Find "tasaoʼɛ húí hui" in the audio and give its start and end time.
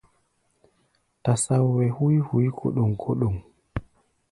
1.23-2.45